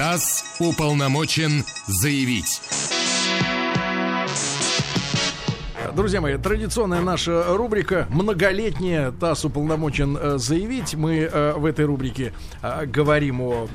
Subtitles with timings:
[0.00, 2.62] ТАСС уполномочен заявить.
[5.94, 10.94] Друзья мои, традиционная наша рубрика многолетняя ТАСС уполномочен э, заявить.
[10.94, 12.32] Мы э, в этой рубрике
[12.62, 13.68] э, говорим о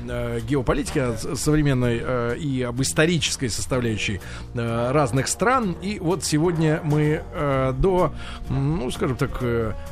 [0.48, 4.20] геополитике о современной и об исторической составляющей
[4.52, 5.76] разных стран.
[5.80, 7.22] И вот сегодня мы
[7.78, 8.12] до,
[8.48, 9.40] ну, скажем так,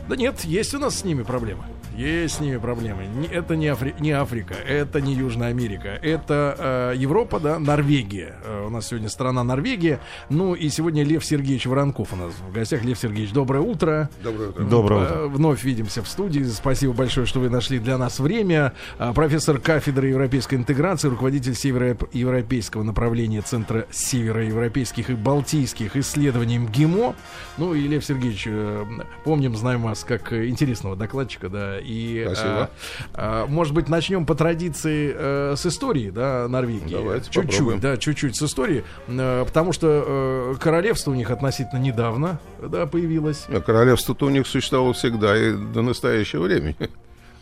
[0.09, 1.63] да нет, есть у нас с ними проблемы.
[1.97, 3.05] Есть с ними проблемы.
[3.31, 3.95] Это не, Афри...
[4.01, 8.37] не Африка, это не Южная Америка, это э, Европа, да, Норвегия.
[8.45, 10.01] Э, у нас сегодня страна Норвегия.
[10.29, 12.83] Ну и сегодня Лев Сергеевич Воронков у нас в гостях.
[12.85, 14.11] Лев Сергеевич, доброе утро.
[14.23, 14.65] Доброе утро.
[14.65, 15.15] Доброе утро.
[15.15, 16.43] Э, вновь видимся в студии.
[16.43, 18.73] Спасибо большое, что вы нашли для нас время.
[18.99, 27.15] Э, профессор кафедры европейской интеграции, руководитель североевропейского направления Центра североевропейских и балтийских исследований МГИМО.
[27.59, 28.85] Ну и Лев Сергеевич, э,
[29.25, 32.71] помним, знаем вас как интересного докладчика, да, и, Спасибо.
[33.13, 36.95] А, а, может быть, начнем по традиции а, с истории, да, Норвегии.
[36.95, 37.81] Давайте чуть-чуть, попробуем.
[37.81, 43.47] да, чуть-чуть с истории, а, потому что а, королевство у них относительно недавно, да, появилось.
[43.49, 46.77] А королевство-то у них существовало всегда и до настоящего времени.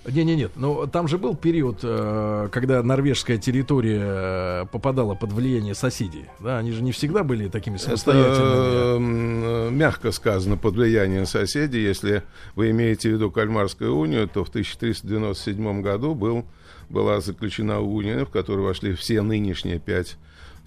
[0.04, 0.52] Не, не, нет.
[0.56, 6.24] Но там же был период, э, когда норвежская территория э, попадала под влияние соседей.
[6.40, 9.68] Да, они же не всегда были такими самостоятельными.
[9.68, 11.82] Это, мягко сказано, под влиянием соседей.
[11.82, 12.24] Если
[12.56, 16.46] вы имеете в виду Кальмарскую унию, то в 1397 году был,
[16.88, 20.16] была заключена уния, в которую вошли все нынешние пять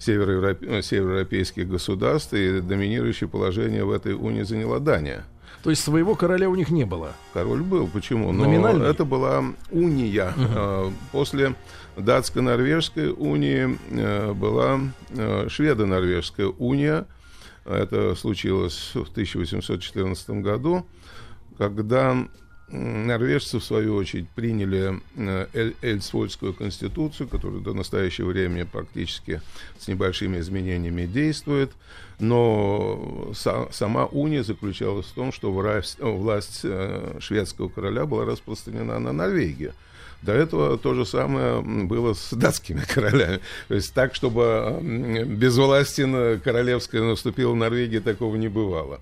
[0.06, 5.24] э, североевропейских государств, и доминирующее положение в этой унии заняла Дания.
[5.62, 7.12] То есть своего короля у них не было.
[7.32, 8.32] Король был, почему?
[8.32, 8.88] Но Номинальный?
[8.88, 10.32] это была уния.
[10.36, 10.92] Угу.
[11.12, 11.54] После
[11.96, 17.06] датско-норвежской унии э, была э, шведо-норвежская уния.
[17.64, 20.86] Это случилось в 1814 году,
[21.58, 22.16] когда
[22.68, 25.00] Норвежцы, в свою очередь, приняли
[25.54, 29.40] Эль Эльсвольскую конституцию, которая до настоящего времени практически
[29.78, 31.72] с небольшими изменениями действует.
[32.18, 38.98] Но са сама уния заключалась в том, что власть, власть э, шведского короля была распространена
[38.98, 39.72] на Норвегию.
[40.22, 43.40] До этого то же самое было с датскими королями.
[43.68, 49.00] То есть так, чтобы без власти королевская наступила Норвегия, такого не бывало.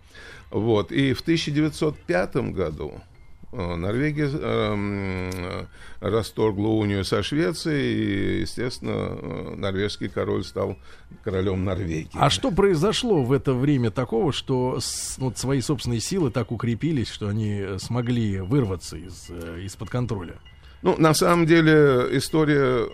[0.50, 0.90] Вот.
[0.90, 3.13] И в 1905 году Э,
[3.54, 5.64] Норвегия э,
[6.00, 10.76] расторгла унию со Швецией, и, естественно, э, норвежский король стал
[11.22, 12.10] королем Норвегии.
[12.14, 14.80] А что произошло в это время такого, что
[15.18, 19.30] вот, свои собственные силы так укрепились, что они смогли вырваться из,
[19.64, 20.34] из-под контроля?
[20.82, 22.86] Ну, на самом деле, история,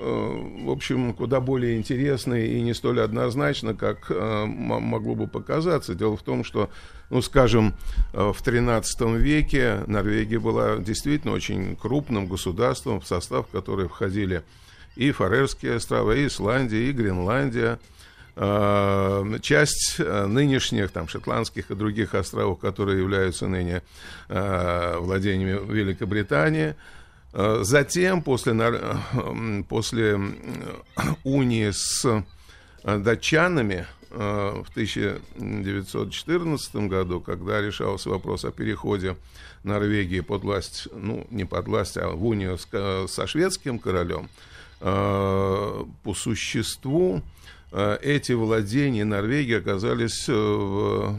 [0.65, 5.97] в общем, куда более интересная и не столь однозначна, как могло бы показаться.
[5.97, 6.71] Дело в том, что
[7.11, 7.75] ну, скажем,
[8.13, 14.43] э, в XIII веке Норвегия была действительно очень крупным государством, в состав которой входили
[14.95, 17.81] и Фарерские острова, и Исландия, и Гренландия.
[18.37, 23.83] Э, часть э, нынешних там, шотландских и других островов, которые являются ныне
[24.29, 26.77] владениями Великобритании.
[27.33, 28.55] Затем, после,
[29.69, 30.21] после
[31.23, 32.25] унии с
[32.83, 39.17] датчанами, в 1914 году, когда решался вопрос о переходе
[39.63, 42.67] Норвегии под власть, ну, не под власть, а в унию с,
[43.09, 44.29] со шведским королем,
[44.81, 47.23] э, по существу
[47.73, 51.17] э, эти владения Норвегии оказались в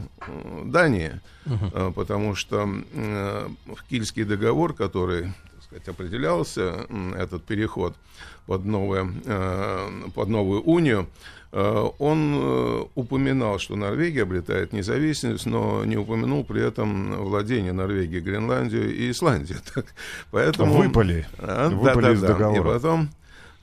[0.64, 1.92] Дании, uh-huh.
[1.92, 5.32] потому что в Кильский договор, который
[5.72, 7.94] сказать, определялся, этот переход
[8.46, 9.12] под, новое,
[10.14, 11.08] под новую унию,
[11.52, 18.20] Э, он э, упоминал, что Норвегия обретает независимость, но не упомянул при этом владение Норвегии,
[18.20, 19.58] Гренландию и Исландию.
[19.74, 19.86] Так,
[20.30, 20.74] поэтому...
[20.74, 21.26] Выпали.
[21.38, 22.28] А, Выпали да, да, из да.
[22.28, 22.60] договора.
[22.60, 23.10] И потом...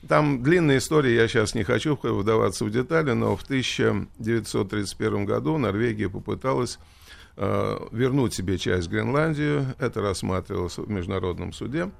[0.08, 6.08] Там длинная история, я сейчас не хочу вдаваться в детали, но в 1931 году Норвегия
[6.08, 6.99] попыталась э,
[7.40, 9.64] вернуть себе часть Гренландии.
[9.78, 11.90] Это рассматривалось в международном суде.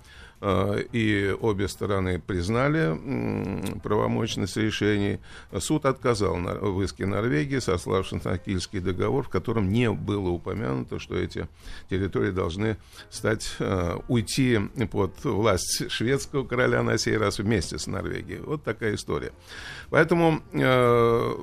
[0.40, 5.20] Э, и обе стороны признали правомочность решений.
[5.58, 11.16] Суд отказал в иске Норвегии, сославшись на Кильский договор, в котором не было упомянуто, что
[11.16, 11.46] эти
[11.90, 12.78] территории должны
[13.10, 14.60] стать, э, уйти
[14.90, 18.40] под власть шведского короля на сей раз вместе с Норвегией.
[18.40, 19.32] Вот такая история.
[19.90, 21.34] Поэтому э,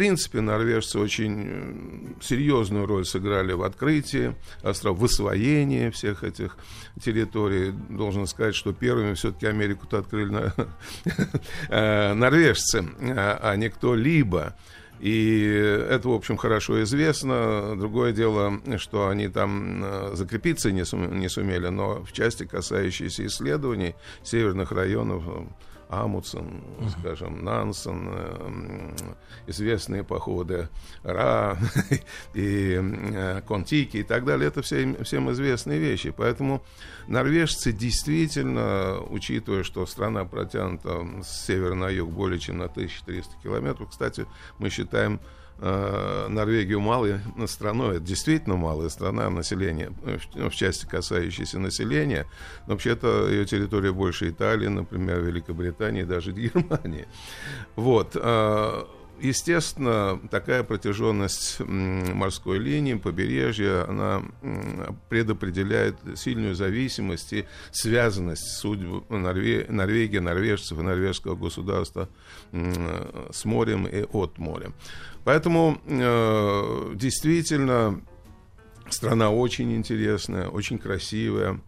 [0.00, 6.56] принципе, норвежцы очень э, серьезную роль сыграли в открытии остров, в освоении всех этих
[7.04, 7.72] территорий.
[7.90, 10.54] Должен сказать, что первыми все-таки Америку-то открыли
[11.68, 14.56] э, норвежцы, а, а не кто-либо.
[15.00, 15.42] И
[15.90, 17.76] это, в общем, хорошо известно.
[17.76, 24.72] Другое дело, что они там э, закрепиться не, сумели, но в части, касающейся исследований северных
[24.72, 25.24] районов,
[25.90, 26.62] Амутсон,
[26.98, 29.14] скажем, Нансен, э,
[29.48, 30.68] известные походы
[31.02, 31.58] Ра
[32.34, 34.48] и э, Контики и так далее.
[34.48, 36.14] Это все, всем известные вещи.
[36.16, 36.62] Поэтому
[37.08, 43.90] норвежцы действительно, учитывая, что страна протянута с севера на юг более чем на 1300 километров,
[43.90, 44.26] кстати,
[44.58, 45.20] мы считаем
[45.60, 47.96] Норвегию малой страной.
[47.96, 49.92] Это действительно малая страна населения,
[50.34, 52.26] в части касающейся населения.
[52.66, 57.06] Но вообще-то ее территория больше Италии, например, Великобритании, даже Германии.
[57.76, 58.16] Вот.
[59.20, 64.22] Естественно, такая протяженность морской линии, побережья, она
[65.08, 72.08] предопределяет сильную зависимость и связанность судьбы Норвегии, норвежцев и норвежского государства
[72.52, 74.72] с морем и от моря.
[75.24, 78.00] Поэтому э, действительно
[78.88, 81.60] страна очень интересная, очень красивая.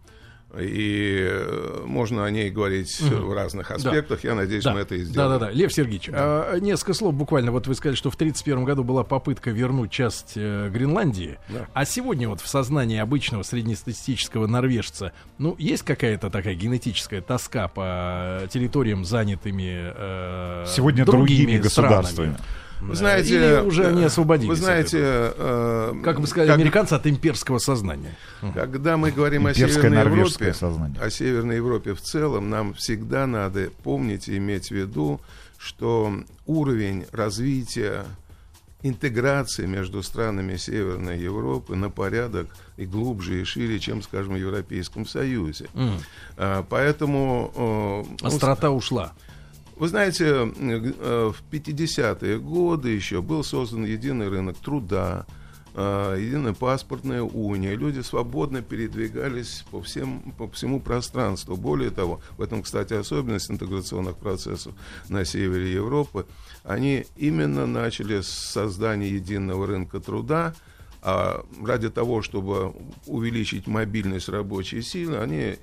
[0.59, 3.27] И э, можно о ней говорить угу.
[3.27, 4.21] в разных аспектах.
[4.21, 4.29] Да.
[4.29, 4.73] Я надеюсь, да.
[4.73, 5.31] мы это и сделаем.
[5.31, 5.51] Да, да, да.
[5.51, 6.17] Лев Сергеевич, да.
[6.17, 7.51] а, несколько слов буквально.
[7.51, 11.39] Вот вы сказали, что в 1931 году была попытка вернуть часть э, Гренландии.
[11.49, 11.67] Да.
[11.73, 18.47] А сегодня вот в сознании обычного среднестатистического норвежца, ну, есть какая-то такая генетическая тоска по
[18.49, 22.33] территориям, занятыми э, сегодня другими, другими государствами.
[22.33, 22.62] Странами.
[22.87, 24.49] Вы знаете, Или уже не освободились.
[24.49, 28.15] Вы знаете, э, как бы сказали как, американцы, от имперского сознания.
[28.53, 30.99] Когда мы говорим о Северной Европе, сознание.
[30.99, 35.21] о Северной Европе в целом, нам всегда надо помнить и иметь в виду,
[35.57, 36.13] что
[36.45, 38.05] уровень развития
[38.83, 45.05] интеграции между странами Северной Европы на порядок и глубже и шире, чем, скажем, в Европейском
[45.05, 45.67] Союзе.
[45.73, 45.99] Mm.
[46.37, 48.05] А, поэтому...
[48.21, 49.13] Э, Острота ну, ушла.
[49.75, 55.25] Вы знаете, э, в 50-е годы еще был создан единый рынок труда,
[55.73, 57.75] э, единая паспортная уния.
[57.75, 61.55] Люди свободно передвигались по, всем, по всему пространству.
[61.55, 64.73] Более того, в этом, кстати, особенность интеграционных процессов
[65.09, 66.27] на севере Европы,
[66.63, 70.53] они именно начали с создания единого рынка труда,
[71.01, 72.73] а ради того, чтобы
[73.07, 75.57] увеличить мобильность рабочей силы, они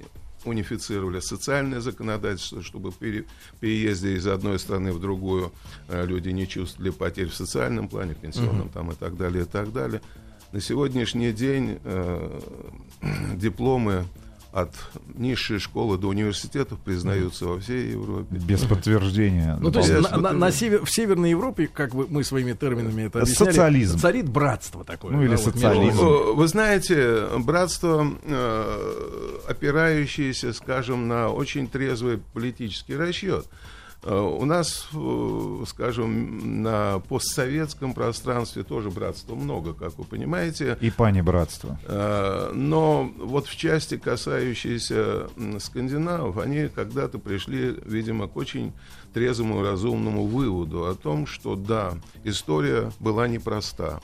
[0.44, 3.26] унифицировали социальное законодательство, чтобы при
[3.60, 5.52] переезде из одной страны в другую
[5.88, 8.70] э, люди не чувствовали потерь в социальном плане, пенсионном угу.
[8.72, 10.00] там и так далее, и так далее.
[10.52, 12.40] На сегодняшний день э,
[13.37, 14.04] дипломы
[14.52, 14.75] от
[15.14, 18.26] низшей школы до университетов признаются во всей Европе.
[18.37, 19.56] Без подтверждения.
[19.61, 23.02] Ну, то есть на, на, на север, в Северной Европе, как бы мы своими терминами
[23.02, 23.99] это объясняли, социализм.
[23.99, 25.12] царит братство такое.
[25.12, 25.99] Ну, или да, социализм.
[25.99, 33.46] Вот, вы знаете, братство, э, опирающееся, скажем, на очень трезвый политический расчет.
[34.02, 40.79] Э, у нас, э, скажем, на постсоветском пространстве тоже братства много, как вы понимаете.
[40.81, 41.79] И пани братства.
[41.85, 48.73] Э, но вот в части, касающейся скандинавов, они когда-то пришли, видимо, к очень
[49.12, 51.94] трезвому, разумному выводу о том, что да,
[52.25, 54.00] история была непроста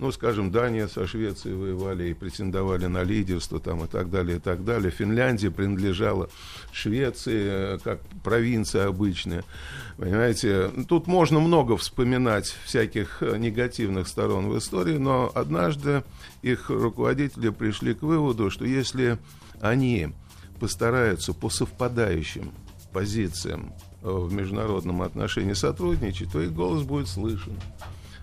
[0.00, 4.40] ну, скажем, Дания со Швецией воевали и претендовали на лидерство там и так далее, и
[4.40, 4.90] так далее.
[4.90, 6.30] Финляндия принадлежала
[6.72, 9.44] Швеции, э, как провинция обычная.
[9.98, 16.02] Понимаете, тут можно много вспоминать всяких э, негативных сторон в истории, но однажды
[16.40, 19.18] их руководители пришли к выводу, что если
[19.60, 20.08] они
[20.58, 22.52] постараются по совпадающим
[22.94, 27.52] позициям э, в международном отношении сотрудничать, то их голос будет слышен.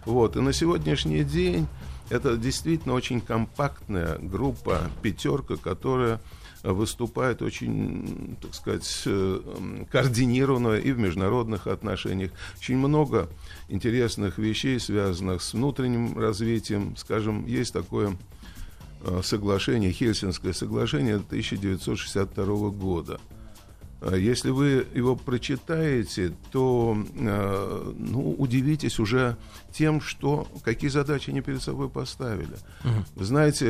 [0.08, 0.38] Вот.
[0.38, 1.68] И на сегодняшний день
[2.10, 6.22] это действительно очень компактная группа, пятерка, которая
[6.64, 9.40] выступает очень, так сказать, э,
[9.92, 12.32] координированно и в международных отношениях.
[12.58, 13.28] Очень много
[13.68, 16.96] интересных вещей, связанных с внутренним развитием.
[16.96, 18.18] Скажем, есть такое
[19.02, 23.20] э, соглашение, Хельсинское соглашение 1962 года–
[24.16, 29.38] если вы его прочитаете, то э, ну, удивитесь уже
[29.72, 32.56] тем, что, какие задачи они перед собой поставили.
[32.84, 33.06] Угу.
[33.16, 33.68] Вы знаете,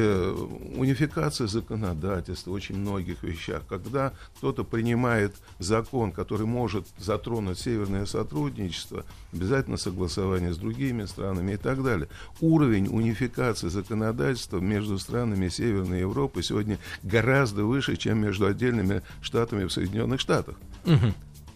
[0.77, 3.63] унификация законодательства в очень многих вещах.
[3.67, 11.57] Когда кто-то принимает закон, который может затронуть северное сотрудничество, обязательно согласование с другими странами и
[11.57, 12.07] так далее.
[12.39, 19.74] Уровень унификации законодательства между странами Северной Европы сегодня гораздо выше, чем между отдельными штатами в
[19.74, 20.55] Соединенных Соединенных Штатах.
[20.86, 21.13] Угу.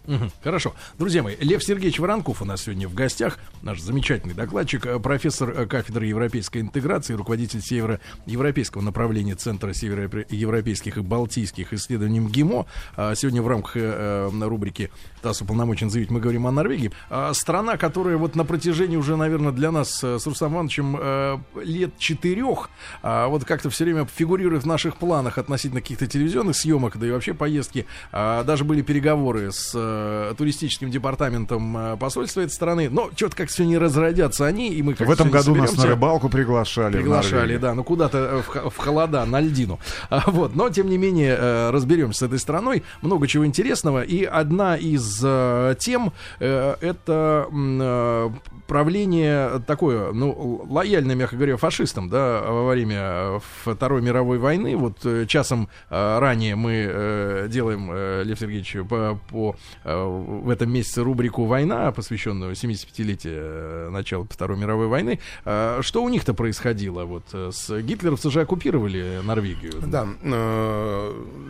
[0.08, 0.74] Угу, хорошо.
[0.98, 5.52] Друзья мои, Лев Сергеевич Воронков у нас сегодня в гостях, наш замечательный докладчик, э, профессор
[5.52, 12.66] э, кафедры европейской интеграции, руководитель североевропейского направления Центра североевропейских и балтийских исследований МГИМО.
[12.96, 14.90] А сегодня в рамках э, рубрики
[15.22, 16.92] «ТАСС уполномочен заявить» мы говорим о Норвегии.
[17.10, 22.70] А страна, которая вот на протяжении уже, наверное, для нас с Рустам Ивановичем лет четырех,
[23.02, 27.12] а вот как-то все время фигурирует в наших планах относительно каких-то телевизионных съемок, да и
[27.12, 27.86] вообще поездки.
[28.12, 32.90] Даже были переговоры с э, туристическим департаментом э, посольства этой страны.
[32.90, 35.86] Но что-то как все не разродятся они, и мы как В этом году нас на
[35.86, 36.98] рыбалку приглашали.
[36.98, 39.80] Приглашали, да, ну куда-то э, в, холода, на льдину.
[40.10, 42.84] А, вот, но тем не менее э, разберемся с этой страной.
[43.02, 44.04] Много чего интересного.
[44.04, 48.30] И одна из э, тем э, это э,
[48.68, 54.76] правление такое, ну, лояльное, мягко говоря, фашистам, да, во время Второй мировой войны.
[54.78, 57.92] Вот э, часом ранее мы делаем,
[58.24, 64.88] Лев Сергеевич, по, по, в этом месяце рубрику «Война», посвященную 75-летию э, начала Второй мировой
[64.88, 65.20] войны.
[65.44, 67.06] Что у них-то происходило?
[67.06, 69.74] Вот с гитлеровцы же оккупировали Норвегию.
[69.82, 70.08] Да,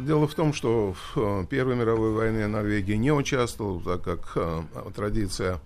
[0.06, 4.64] дело в том, что в Первой мировой войне Норвегия не участвовала, так как э,
[4.96, 5.60] традиция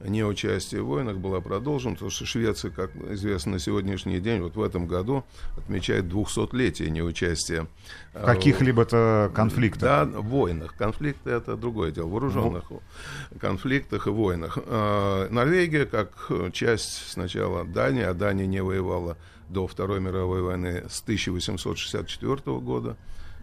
[0.00, 4.62] неучастия в войнах была продолжена, потому что Швеция, как известно на сегодняшний день, вот в
[4.62, 5.24] этом году
[5.56, 7.66] отмечает 200-летие неучастия.
[8.12, 9.82] э, В каких-либо-то конфликтах.
[9.82, 10.74] Да, в войнах.
[10.76, 12.08] Конфликты это другое дело.
[12.08, 12.64] Вооруженных
[13.40, 14.58] конфликтах и войнах.
[14.66, 19.16] Э, Норвегия, как часть сначала Дании, а Дания не воевала
[19.48, 22.96] до Второй мировой войны с 1864 года.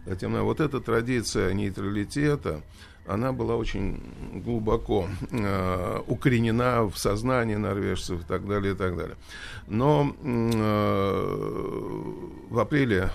[0.05, 2.62] Затем вот эта традиция нейтралитета,
[3.05, 4.01] она была очень
[4.43, 9.15] глубоко э, укоренена в сознании норвежцев и так далее, и так далее.
[9.67, 12.01] Но э,
[12.50, 13.10] в апреле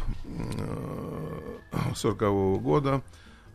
[1.71, 3.03] 1940 года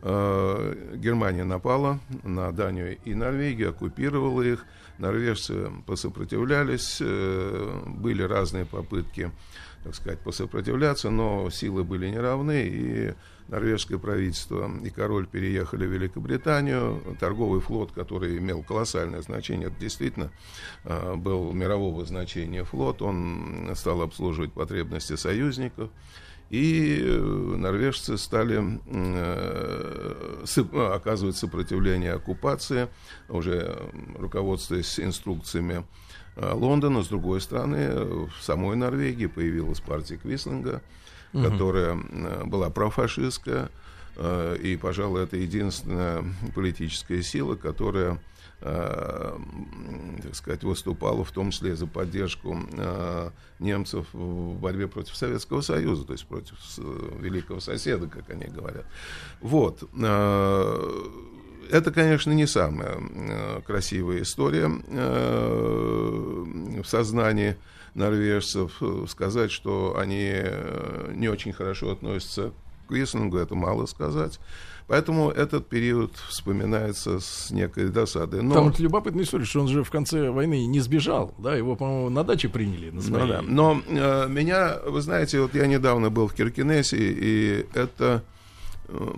[0.02, 4.64] э, Германия напала на Данию и Норвегию, оккупировала их.
[4.98, 9.30] Норвежцы посопротивлялись, э, были разные попытки,
[9.84, 13.14] так сказать, посопротивляться, но силы были неравны, и
[13.48, 17.02] норвежское правительство и король переехали в Великобританию.
[17.20, 20.30] Торговый флот, который имел колоссальное значение, это действительно
[20.84, 25.90] э, был мирового значения флот, он стал обслуживать потребности союзников.
[26.52, 32.88] И э, норвежцы стали э, ну, оказывать сопротивление оккупации,
[33.30, 35.86] уже э, руководствуясь инструкциями
[36.36, 37.02] э, Лондона.
[37.02, 40.82] С другой стороны, э, в самой Норвегии появилась партия Квислинга,
[41.32, 43.70] которая э, была профашистская,
[44.16, 46.24] э, и, пожалуй, это единственная
[46.54, 48.20] политическая сила, которая
[48.60, 49.38] э,
[50.22, 52.58] так сказать, выступала в том числе за поддержку
[53.58, 56.54] немцев в борьбе против Советского Союза, то есть против
[57.20, 58.84] великого соседа, как они говорят.
[59.40, 59.82] Вот.
[61.70, 63.00] Это, конечно, не самая
[63.66, 64.68] красивая история
[66.82, 67.56] в сознании
[67.94, 68.72] норвежцев.
[68.80, 72.52] Э, Сказать, что они э, не очень хорошо относятся
[72.88, 74.38] к Вислингу, это мало сказать.
[74.88, 78.42] Поэтому этот период вспоминается с некой досадой.
[78.42, 78.52] Но...
[78.54, 82.10] Там вот любопытная история, что он же в конце войны не сбежал, да, его, по-моему,
[82.10, 82.90] на даче приняли.
[82.90, 83.28] На Ну своей.
[83.28, 83.42] да.
[83.42, 88.22] Но э, меня, вы знаете, вот я недавно был в Киркинессе, и это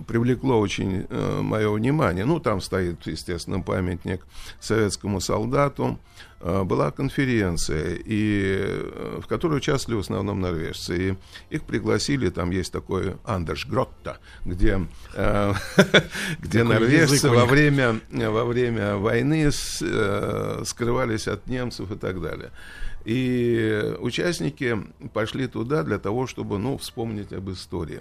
[0.07, 2.25] привлекло очень э, мое внимание.
[2.25, 4.26] Ну, там стоит, естественно, памятник
[4.61, 5.99] советскому солдату.
[6.40, 10.97] Э, была конференция, и, э, в которой участвовали в основном норвежцы.
[11.50, 15.54] И их пригласили, там есть такой Андерш Гротта, где, э,
[16.40, 22.50] где норвежцы во время, во время войны э, скрывались от немцев и так далее.
[23.07, 24.78] И участники
[25.14, 28.00] пошли туда для того, чтобы, ну, вспомнить об истории.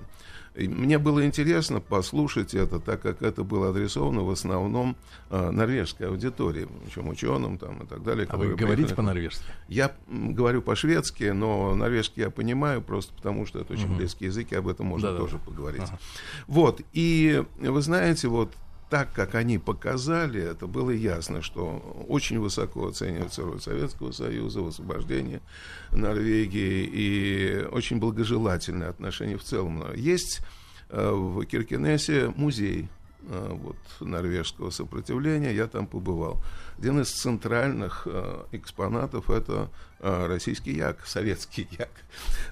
[0.55, 4.95] И мне было интересно послушать это, так как это было адресовано в основном
[5.29, 8.27] э, норвежской аудитории, причем ученым там и так далее.
[8.29, 9.43] А вы говорите по-норвежски?
[9.67, 14.55] Я говорю по-шведски, но норвежский я понимаю, просто потому что это очень близкий язык, и
[14.55, 15.25] об этом можно Да-да-да.
[15.25, 15.81] тоже поговорить.
[15.83, 15.99] Ага.
[16.47, 18.51] Вот, и вы знаете, вот
[18.93, 24.67] так, как они показали, это было ясно, что очень высоко оценивается роль Советского Союза в
[24.67, 25.41] освобождении
[25.89, 29.83] Норвегии и очень благожелательное отношение в целом.
[29.95, 30.41] Есть
[30.89, 32.87] э, в Киркенесе музей
[33.29, 36.41] вот, норвежского сопротивления, я там побывал.
[36.77, 41.91] Один из центральных э, экспонатов это э, российский як, советский як.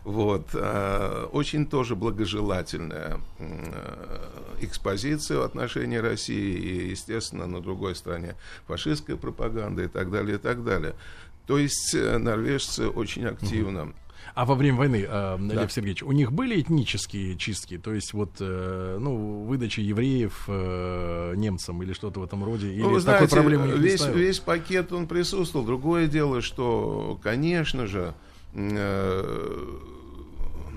[0.03, 4.29] Вот, э, очень тоже благожелательная э,
[4.61, 8.35] экспозиция в отношении России и, естественно, на другой стороне
[8.67, 10.95] фашистская пропаганда и так далее, и так далее.
[11.47, 13.93] То есть э, норвежцы очень активно
[14.33, 15.61] А во время войны, э, Да.
[15.61, 17.77] Лев Сергеевич, у них были этнические чистки?
[17.77, 22.71] То есть вот, э, ну, выдача евреев э, немцам или что-то в этом роде?
[22.71, 25.65] Или Ну, вы такой знаете, проблемы них не весь, весь пакет он присутствовал.
[25.65, 28.13] Другое дело, что, конечно же,
[28.53, 29.77] э,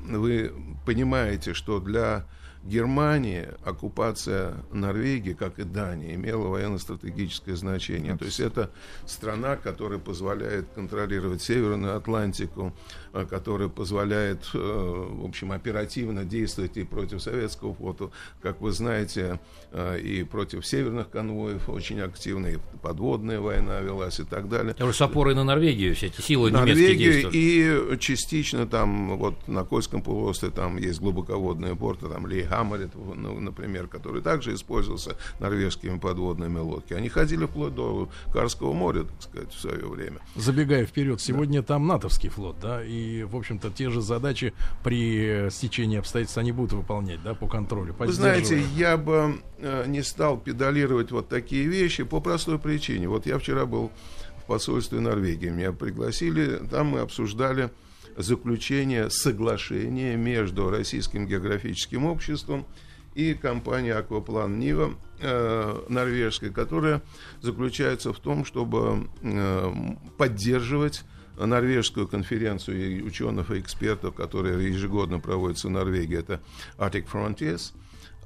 [0.09, 0.53] вы
[0.85, 2.27] понимаете, что для
[2.65, 8.17] Германии оккупация Норвегии, как и Дании, имела военно-стратегическое значение.
[8.17, 8.71] То есть это
[9.07, 12.73] страна, которая позволяет контролировать Северную Атлантику,
[13.15, 18.11] э, которая позволяет, э, в общем, оперативно действовать и против советского флота.
[18.43, 19.41] Как вы знаете,
[19.73, 24.75] э, и против северных конвоев очень активно, и подводная война велась и так далее.
[24.79, 27.95] С опорой на Норвегию все эти силы Норвегию немецкие действуют.
[27.95, 33.41] и частично там вот на Кольском полуострове там есть глубоководные порты, там Ли Хаммерет, ну,
[33.41, 37.01] например, который также использовался норвежскими подводными лодками.
[37.01, 40.19] Они ходили вплоть до Карского моря, так сказать, в свое время.
[40.37, 42.91] Забегая вперед, сегодня там натовский флот, да, и,
[43.25, 47.95] в общем-то, те же задачи при стечении обстоятельств они будут выполнять, да, по контролю.
[47.99, 53.09] Вы знаете, я бы э, не стал педалировать вот такие вещи по простой причине.
[53.09, 53.91] Вот я вчера был
[54.39, 57.71] в посольстве Норвегии, меня пригласили, там мы обсуждали
[58.17, 62.67] заключение соглашения между Российским географическим обществом
[63.15, 67.03] и компанией Акваплан Нива э, норвежской, которая
[67.41, 69.73] заключается в том, чтобы э,
[70.19, 71.05] поддерживать
[71.37, 76.41] норвежскую конференцию ученых и экспертов, которая ежегодно проводится в Норвегии, это
[76.79, 77.73] Arctic Frontiers.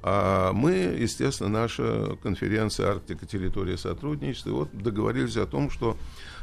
[0.01, 3.25] А мы, естественно, наша конференция «Арктика.
[3.25, 5.97] Территория сотрудничества», вот договорились о том, что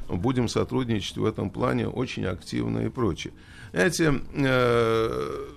[0.08, 3.32] будем сотрудничать в этом плане очень активно и прочее.
[3.72, 5.48] Знаете, э,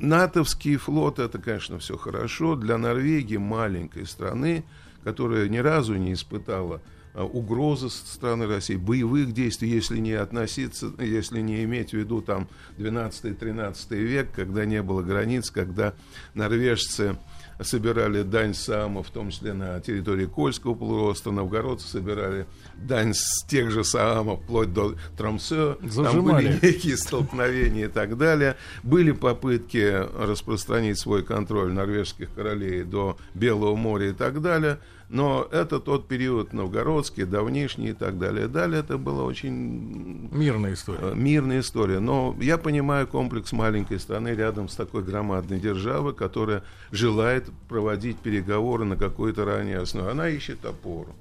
[0.00, 2.54] натовский флот это, конечно, все хорошо.
[2.54, 4.64] Для Норвегии, маленькой страны,
[5.04, 6.82] которая ни разу не испытала
[7.24, 12.48] угрозы со стороны России, боевых действий, если не относиться, если не иметь в виду там
[12.78, 15.94] 12-13 век, когда не было границ, когда
[16.34, 17.16] норвежцы
[17.60, 22.46] собирали дань Саама, в том числе на территории Кольского полуострова, новгородцы собирали
[22.76, 25.76] дань с тех же Саамов вплоть до Тромсе.
[25.94, 28.56] Там были некие столкновения и так далее.
[28.82, 34.78] Были попытки распространить свой контроль норвежских королей до Белого моря и так далее.
[35.10, 38.46] Но это тот период новгородский, давнишний и так далее.
[38.46, 40.98] Далее это было очень Мирная история.
[41.00, 41.98] э, мирная история.
[41.98, 48.84] Но я понимаю комплекс маленькой страны рядом с такой громадной державой, которая желает проводить переговоры
[48.84, 50.10] на какой-то ранней основе.
[50.10, 51.14] Она ищет опору.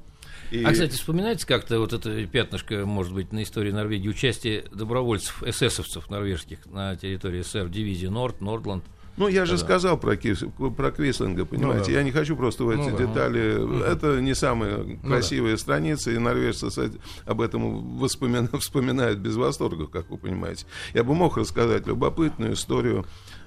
[0.52, 5.44] И- А, кстати, вспоминается как-то вот это пятнышко, может быть, на истории Норвегии, участие добровольцев,
[5.44, 8.84] эсэсовцев норвежских на территории СССР, дивизии Норд, Нордланд.
[9.18, 9.64] Ну, я же Да-да.
[9.66, 11.80] сказал про, Кис- про Квислинга, понимаете.
[11.80, 11.92] Ну да.
[11.92, 13.06] Я не хочу просто в эти Ну да.
[13.06, 13.84] детали.
[13.92, 19.88] Это не самые красивые страницы, и норвежцы с эт- об этом воспомина- вспоминают без восторга,
[19.88, 20.66] как вы понимаете.
[20.94, 23.06] Я бы мог рассказать любопытную историю,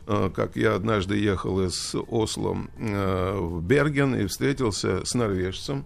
[0.09, 5.85] э, как я однажды ехал из Осло э, в Берген и встретился с норвежцем,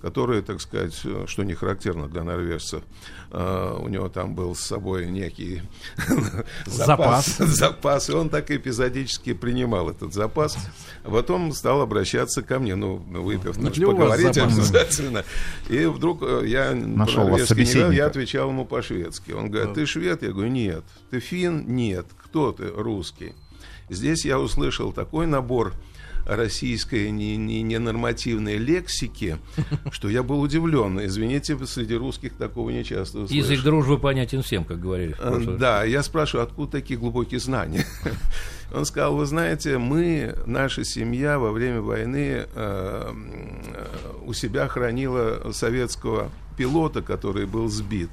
[0.00, 2.82] который, так сказать, э, что не характерно для норвежцев,
[3.30, 5.62] э, у него там был с собой некий
[6.66, 10.56] запас, запас, и он так эпизодически принимал этот запас,
[11.04, 15.24] потом стал обращаться ко мне, ну, выпив, ну, поговорить обязательно.
[15.68, 17.92] И вдруг э, я Нашел вас собеседника.
[17.92, 19.32] я отвечал ему по-шведски.
[19.32, 20.22] Он говорит, ты швед?
[20.22, 20.84] Я говорю, нет.
[21.10, 21.64] Ты фин?
[21.66, 22.06] Нет.
[22.16, 22.68] Кто ты?
[22.68, 23.34] Русский.
[23.88, 25.72] Здесь я услышал такой набор
[26.28, 29.38] российской не- не- ненормативной лексики,
[29.90, 31.04] что я был удивлен.
[31.04, 33.44] Извините, среди русских такого не часто услышишь.
[33.50, 35.16] Язык дружбы понятен всем, как говорили.
[35.18, 35.56] Э.
[35.58, 37.84] Да, я спрашиваю, откуда такие глубокие знания?
[38.72, 43.12] Он сказал, вы знаете, мы, наша семья во время войны э, э,
[44.26, 48.10] у себя хранила советского пилота, который был сбит.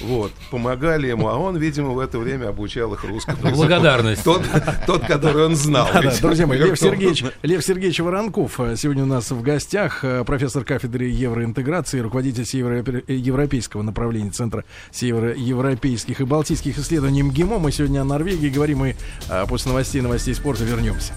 [0.00, 3.56] Вот, помогали ему, а он, видимо, в это время обучал их русскому языку.
[3.56, 4.22] Благодарность.
[4.22, 4.42] Тот,
[4.86, 5.88] тот, который он знал.
[5.92, 10.04] Да, да, друзья мои, Лев Сергеевич, Лев Сергеевич Воронков э, сегодня у нас в гостях,
[10.04, 17.58] э, профессор кафедры евроинтеграции, руководитель североевропейского направления Центра североевропейских и балтийских исследований МГИМО.
[17.58, 18.94] Мы сегодня о Норвегии говорим и
[19.28, 21.12] э, после новостей новостей спорта вернемся.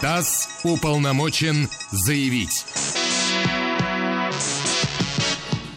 [0.00, 2.64] ТАСС уполномочен заявить.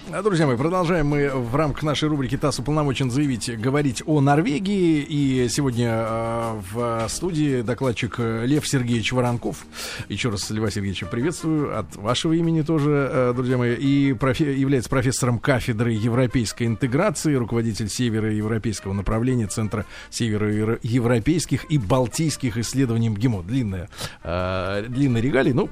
[0.10, 5.06] Друзья мои, продолжаем мы в рамках нашей рубрики «ТАСС уполномочен заявить» говорить о Норвегии.
[5.08, 9.66] И сегодня э, в студии докладчик Лев Сергеевич Воронков.
[10.10, 11.78] Еще раз Льва Сергеевича приветствую.
[11.78, 13.76] От вашего имени тоже, э, друзья мои.
[13.76, 23.10] И профе- является профессором кафедры европейской интеграции, руководитель североевропейского направления Центра североевропейских и балтийских исследований
[23.10, 23.44] МГИМО.
[23.44, 23.90] Длинная,
[24.24, 25.54] длинная регалия.
[25.54, 25.70] Ну,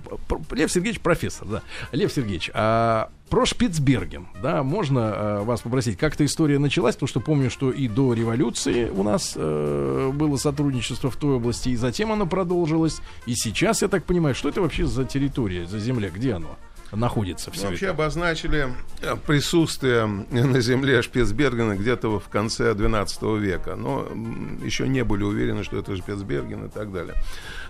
[0.52, 1.64] Лев Сергеевич профессор, да.
[1.92, 7.08] Лев Сергеевич, а про Шпицберген, да, можно э, вас попросить, как эта история началась, потому
[7.08, 11.76] что помню, что и до революции у нас э, было сотрудничество в той области, и
[11.76, 16.10] затем оно продолжилось, и сейчас, я так понимаю, что это вообще за территория, за земля,
[16.10, 16.58] где оно?
[16.92, 17.96] находится Ну, все вообще это?
[17.96, 18.70] обозначили
[19.02, 24.08] э, присутствие на земле Шпицбергена где-то в конце XII века, но
[24.64, 27.16] еще не были уверены, что это Шпицберген и так далее.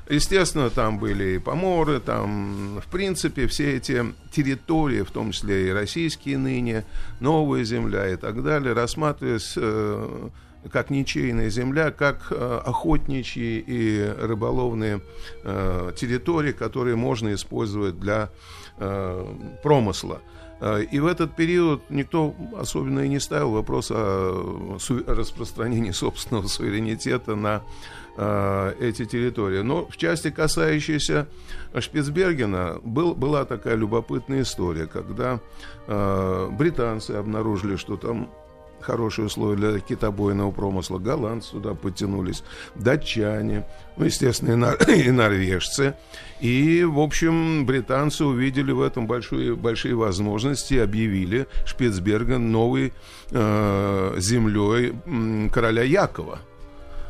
[0.10, 5.72] Естественно, там были и поморы, там, в принципе, все эти территории, в том числе и
[5.72, 6.86] российские ныне,
[7.20, 10.30] новая земля и так далее, рассматривались э,
[10.72, 15.02] как ничейная земля, как э, охотничьи и рыболовные
[15.44, 18.30] э, территории, которые можно использовать для
[18.78, 19.26] э,
[19.62, 20.22] промысла.
[20.60, 26.48] Э, И в этот период никто особенно и не ставил вопрос о су- распространении собственного
[26.48, 27.62] суверенитета на
[28.18, 29.62] э, эти территории.
[29.62, 31.28] Но в части, касающейся
[31.78, 35.40] Шпицбергена, был, была такая любопытная история, когда
[35.88, 38.30] э, британцы обнаружили, что там
[38.82, 40.98] хорошие условия для китобойного промысла.
[40.98, 42.44] Голландцы туда подтянулись,
[42.76, 43.66] датчане,
[43.98, 45.96] ну, естественно, и, нор- и норвежцы.
[46.40, 52.94] И, в общем, британцы увидели в этом большие, большие возможности и объявили Шпицберген новой
[53.32, 56.40] э, землей м, короля Якова.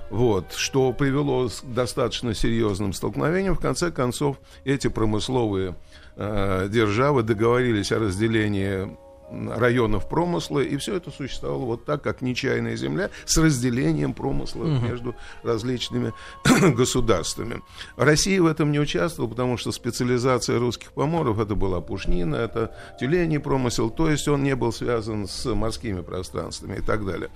[0.10, 3.56] Вот, что привело к достаточно серьезным столкновениям.
[3.56, 5.76] В конце концов, эти промысловые
[6.16, 8.88] э, державы договорились о разделении
[9.32, 15.16] районов промысла, и все это существовало вот так, как нечаянная земля, с разделением промысла между
[15.44, 16.14] различными
[16.76, 17.62] государствами.
[17.96, 23.40] Россия в этом не участвовала, потому что специализация русских поморов это была пушнина, это тюленей
[23.40, 27.30] промысел, то есть он не был связан с морскими пространствами и так далее.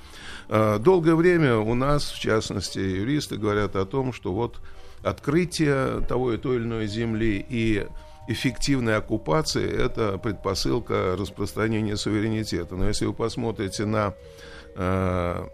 [0.49, 4.59] Э, Долгое время у нас, в частности, юристы говорят о том, что вот
[5.03, 7.87] открытие того и той или иной земли и
[8.27, 12.75] эффективной оккупации– это предпосылка распространения суверенитета.
[12.75, 14.13] Но если вы посмотрите на
[14.75, 15.47] э,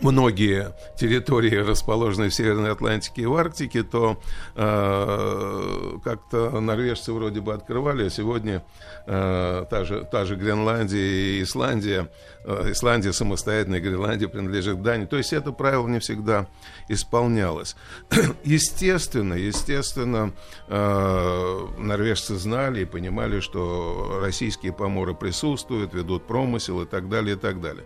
[0.00, 4.20] многие территории, расположенные в Северной Атлантике и в Арктике, то
[4.54, 8.64] э, как-то норвежцы вроде бы открывали, а сегодня
[9.06, 12.10] э, та, же, та же Гренландия и Исландия,
[12.44, 15.06] э, Исландия самостоятельная, Гренландия принадлежит Дании.
[15.06, 16.46] То есть это правило не всегда
[16.88, 17.76] исполнялось.
[18.44, 20.32] Естественно, естественно,
[20.68, 27.38] э, норвежцы знали и понимали, что российские поморы присутствуют, ведут промысел и так далее, и
[27.38, 27.84] так далее.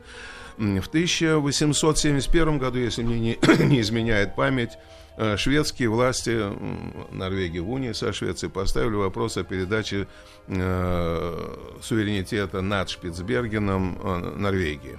[0.63, 4.79] В 1871 году, если мне не, не изменяет память,
[5.17, 10.07] э, шведские власти, м, Норвегия в унии со Швецией, поставили вопрос о передаче
[10.47, 14.99] э, суверенитета над Шпицбергеном э, Норвегии.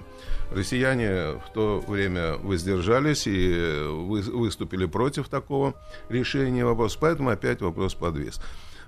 [0.52, 5.74] Россияне в то время воздержались и вы- выступили против такого
[6.10, 8.38] решения вопроса, поэтому опять вопрос подвис.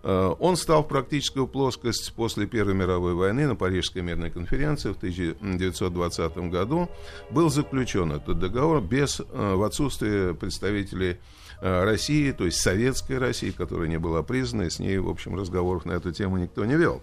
[0.02, 4.96] Э, Он стал в практическую плоскость после Первой мировой войны на Парижской мирной конференции в
[4.96, 6.88] 1920 году.
[7.30, 11.18] Был заключен этот договор без, э, в отсутствие представителей
[11.60, 15.36] э, России, то есть советской России, которая не была признана, и с ней, в общем,
[15.36, 17.02] разговоров на эту тему никто не вел.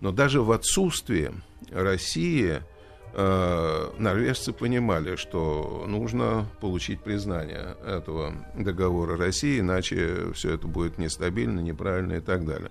[0.00, 1.32] Но даже в отсутствии
[1.70, 2.60] России
[3.12, 11.60] э, норвежцы понимали, что нужно получить признание этого договора России, иначе все это будет нестабильно,
[11.60, 12.70] неправильно и так далее.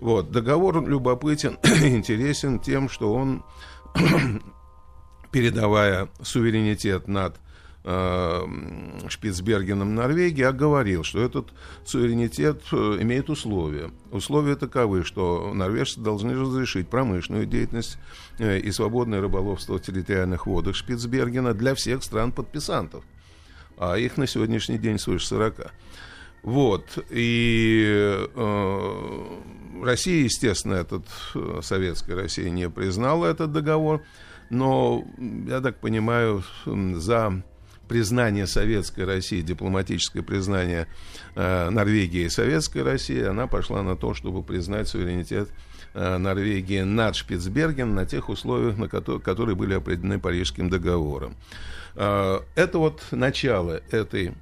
[0.00, 0.30] Вот.
[0.30, 3.44] Договор любопытен, интересен тем, что он,
[5.30, 7.36] передавая суверенитет над
[7.82, 11.48] Шпицбергеном Норвегии, оговорил, что этот
[11.84, 13.90] суверенитет э, имеет условия.
[14.10, 17.96] Условия таковы, что норвежцы должны разрешить промышленную деятельность
[18.38, 23.02] э, и свободное рыболовство в территориальных водах Шпицбергена для всех стран-подписантов.
[23.78, 25.72] А их на сегодняшний день свыше 40.
[26.42, 26.98] Вот.
[27.08, 29.22] И э,
[29.82, 34.02] Россия, естественно, этот, э, советская Россия не признала этот договор,
[34.50, 35.04] но,
[35.46, 37.42] я так понимаю, за
[37.90, 40.86] признание советской России, дипломатическое признание
[41.34, 45.48] э, Норвегии и советской России, она пошла на то, чтобы признать суверенитет
[45.94, 51.34] э, Норвегии над Шпицберген на тех условиях, на которые, которые были определены Парижским договором.
[51.96, 54.34] Э, это вот начало этой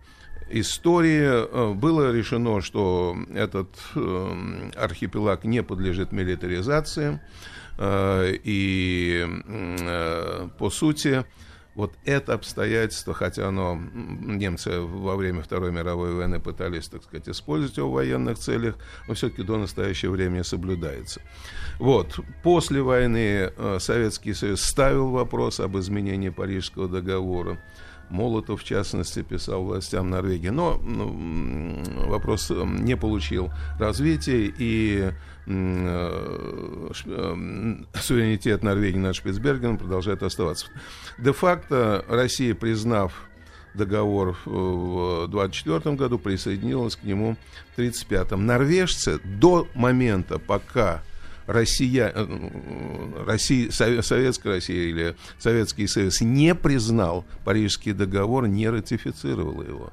[0.50, 7.18] истории э, было решено, что этот э, архипелаг не подлежит милитаризации,
[7.78, 9.26] э, и
[10.58, 11.24] по сути
[11.78, 17.76] вот это обстоятельство, хотя оно, немцы во время Второй мировой войны пытались, так сказать, использовать
[17.76, 18.74] его в военных целях,
[19.06, 21.22] но все-таки до настоящего времени соблюдается.
[21.78, 22.18] Вот.
[22.42, 27.60] После войны э, Советский Союз ставил вопрос об изменении Парижского договора.
[28.10, 30.48] Молотов, в частности, писал властям Норвегии.
[30.48, 35.12] Но ну, вопрос э, не получил развития, и
[38.02, 40.66] суверенитет Норвегии над Шпицбергеном продолжает оставаться.
[41.18, 43.28] Де-факто Россия, признав
[43.74, 47.36] договор в 24 году, присоединилась к нему
[47.74, 48.44] в 35-м.
[48.44, 51.02] Норвежцы до момента, пока
[51.46, 59.90] Россия, э, Россия, Советская Россия или Советский Союз не признал Парижский договор, не ратифицировал его.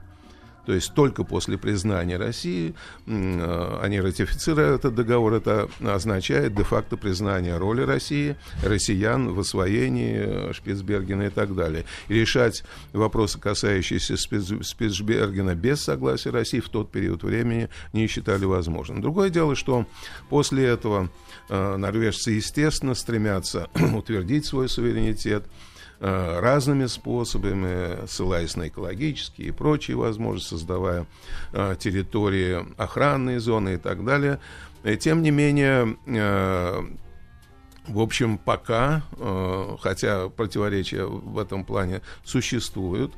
[0.65, 2.73] То есть только после признания России
[3.05, 5.33] э, они ратифицируют этот договор.
[5.33, 11.85] Это означает де-факто признание роли России, россиян в освоении Шпицбергена и так далее.
[12.07, 19.01] И решать вопросы, касающиеся Спицбергена без согласия России в тот период времени не считали возможным.
[19.01, 19.85] Другое дело, что
[20.29, 21.09] после этого
[21.49, 29.97] э, норвежцы, естественно, стремятся утвердить свой суверенитет, Э, разными способами, ссылаясь на экологические и прочие
[29.97, 31.05] возможности, создавая
[31.53, 34.39] э, территории, охранные зоны и так далее.
[34.83, 36.83] И, тем не менее, э,
[37.87, 39.03] в общем, пока,
[39.79, 43.13] хотя противоречия в этом плане существуют,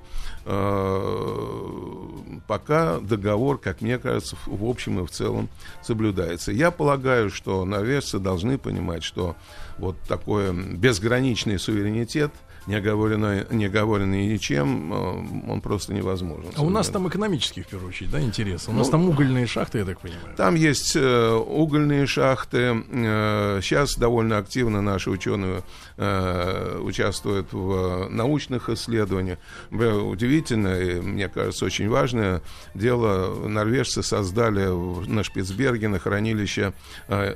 [2.47, 5.47] пока договор, как мне кажется, в общем и в целом
[5.81, 6.51] соблюдается.
[6.51, 9.37] Я полагаю, что норвежцы должны понимать, что
[9.77, 12.33] вот такой безграничный суверенитет–
[12.67, 16.51] не оговоренный, не оговоренный ничем, э, он просто невозможен.
[16.55, 18.67] А у нас там экономический, в первую очередь, да, интерес?
[18.67, 20.35] У нас ну, там угольные шахты, я так понимаю.
[20.35, 22.83] Там есть э, угольные шахты.
[22.91, 25.63] Э, сейчас довольно активно наши ученые
[25.95, 29.39] э, участвуют в научных исследованиях.
[29.71, 32.41] Удивительно, и, мне кажется, очень важное
[32.73, 33.47] дело.
[33.47, 34.67] Норвежцы создали
[35.07, 36.73] на Шпицберге на хранилище
[37.07, 37.35] э,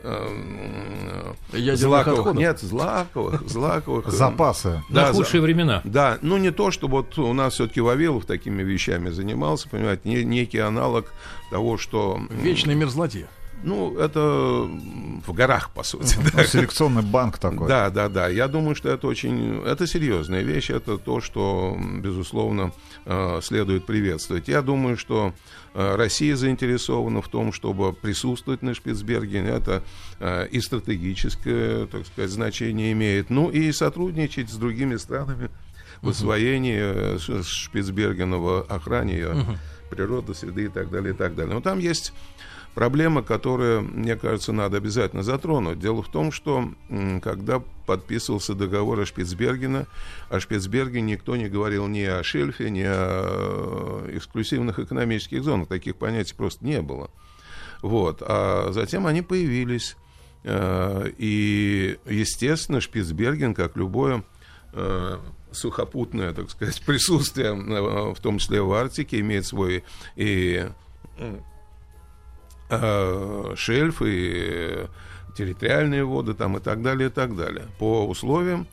[1.54, 4.12] э, злаковых, нет, злаковых, злаковых.
[4.12, 4.82] Запасы.
[4.90, 5.82] Да, лучшие времена.
[5.84, 10.24] Да, ну не то, что вот у нас все-таки Вавилов такими вещами занимался, понимаете, не,
[10.24, 11.14] некий аналог
[11.50, 12.20] того, что...
[12.30, 13.28] Вечной мерзлоте.
[13.64, 16.18] Ну, это в горах, по сути.
[16.18, 16.44] Ну, да.
[16.46, 17.68] Селекционный банк такой.
[17.68, 18.28] Да, да, да.
[18.28, 19.62] Я думаю, что это очень...
[19.66, 20.70] Это серьезная вещь.
[20.70, 22.72] Это то, что, безусловно,
[23.06, 24.48] э, следует приветствовать.
[24.48, 25.34] Я думаю, что
[25.74, 29.50] э, Россия заинтересована в том, чтобы присутствовать на Шпицбергене.
[29.50, 29.84] Это
[30.20, 33.30] э, и стратегическое, так сказать, значение имеет.
[33.30, 35.50] Ну, и сотрудничать с другими странами
[36.02, 39.28] в освоении Шпицбергена, в охране
[39.92, 41.54] природы, среды и так далее, и так далее.
[41.54, 42.14] Но там есть
[42.74, 45.80] проблема, которую, мне кажется, надо обязательно затронуть.
[45.80, 46.70] Дело в том, что
[47.22, 49.88] когда подписывался договор о Шпицбергена,
[50.30, 55.68] о Шпицбергене никто не говорил ни о шельфе, ни о э, эксклюзивных экономических зонах.
[55.68, 57.10] Таких понятий просто не было.
[57.82, 58.22] Вот.
[58.22, 59.98] А затем они появились.
[60.44, 64.24] Э, и, естественно, Шпицберген, как любое
[64.74, 65.18] э,
[65.52, 69.84] сухопутное, так сказать, присутствие, в том числе в Арктике, имеет свой
[70.16, 70.70] и
[72.72, 74.88] э, шельф и
[75.36, 77.66] территориальные воды там и так далее, и так далее.
[77.80, 78.68] По условиям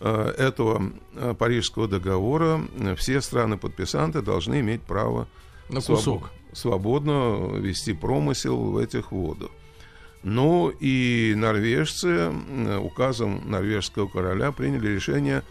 [0.00, 5.26] э, этого э, Парижского договора э, все страны-подписанты должны иметь право
[5.68, 6.30] на кусок.
[6.52, 9.50] свободно вести промысел в этих водах.
[10.22, 12.32] Ну и норвежцы
[12.80, 15.42] указом норвежского короля приняли решение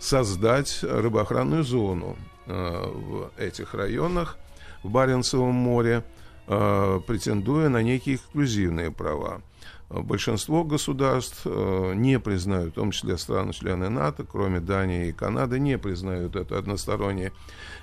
[0.00, 4.36] создать рыбоохранную зону в этих районах
[4.82, 6.02] в Баренцевом море–
[6.48, 9.42] претендуя на некие эксклюзивные права.
[9.90, 15.78] Большинство государств э, не признают, в том числе страны-члены НАТО, кроме Дании и Канады, не
[15.78, 17.32] признают это одностороннее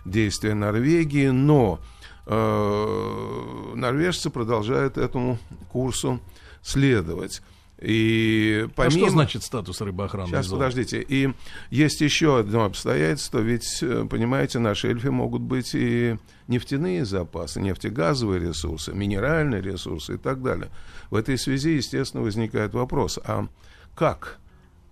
[0.06, 1.80] действие Норвегии, но
[2.28, 5.40] э, норвежцы продолжают этому
[5.72, 6.20] курсу
[6.62, 7.42] следовать.
[7.82, 8.96] И помимо...
[8.96, 10.60] А что значит статус рыбоохранной Сейчас, зоны?
[10.60, 11.02] подождите.
[11.02, 11.34] И
[11.70, 18.40] есть еще одно обстоятельство, ведь, э, понимаете, на шельфе могут быть и нефтяные запасы, нефтегазовые
[18.40, 20.70] ресурсы, минеральные ресурсы и так далее.
[21.10, 23.48] В этой связи, естественно, возникает вопрос, а
[23.94, 24.40] как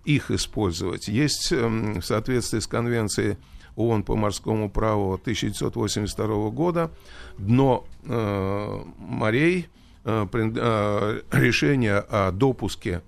[0.04, 1.08] их использовать?
[1.08, 3.38] Есть эм, в соответствии с конвенцией
[3.76, 6.90] ООН по морскому праву 1982 года
[7.38, 9.68] дно э, морей–
[10.04, 13.02] решение о допуске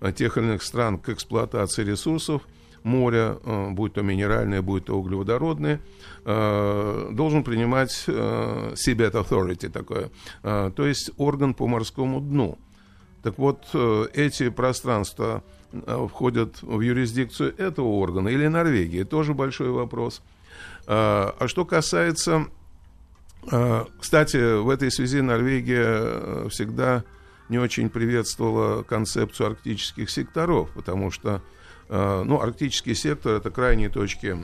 [0.00, 2.42] э, тех или иных стран к эксплуатации ресурсов
[2.84, 3.36] моря,
[3.70, 5.80] будь то минеральные, будь то углеводородные,
[6.24, 10.10] должен принимать Seabed Authority такое,
[10.42, 12.56] то есть орган по морскому дну.
[13.22, 13.66] Так вот,
[14.14, 15.42] эти пространства
[16.08, 20.22] входят в юрисдикцию этого органа или Норвегии, тоже большой вопрос.
[20.86, 22.46] А что касается
[23.98, 27.04] кстати, в этой связи Норвегия э, всегда
[27.48, 31.42] не очень приветствовала концепцию арктических секторов, потому что
[31.88, 34.36] э, ну, арктический сектор это крайние точки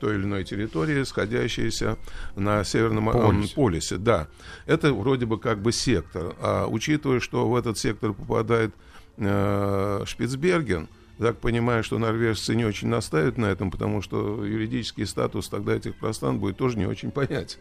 [0.00, 1.98] той или иной территории, сходящиеся
[2.34, 3.54] на Северном Полюсе.
[3.54, 3.96] полюсе.
[3.96, 4.28] Да,
[4.66, 6.34] это вроде бы как бы сектор.
[6.40, 8.74] А учитывая, что в этот сектор попадает
[9.18, 15.48] э, Шпицберген, Так понимаю, что норвежцы не очень настаивают на этом, потому что юридический статус
[15.48, 17.58] тогда этих пространств будет тоже не очень понятен.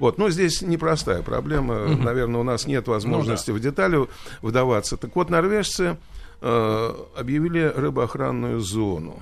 [0.00, 1.84] Вот, но здесь непростая проблема.
[1.84, 2.02] Угу.
[2.02, 3.60] Наверное, у нас нет возможности ну, да.
[3.60, 4.08] в детали
[4.42, 4.96] вдаваться.
[4.96, 5.96] Так вот, норвежцы
[6.40, 9.20] э, объявили рыбоохранную зону.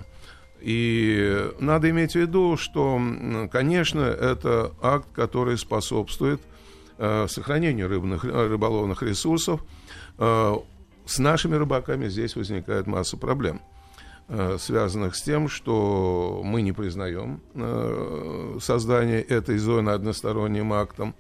[0.61, 2.99] И надо иметь в виду, что,
[3.53, 6.41] конечно, это акт, который способствует
[6.97, 9.61] э, сохранению рыбных, рыболовных ресурсов.
[10.17, 10.55] Э,
[11.05, 13.61] с нашими рыбаками здесь возникает масса проблем.
[14.27, 21.15] Э, связанных с тем, что мы не признаем э, создание этой зоны односторонним актом,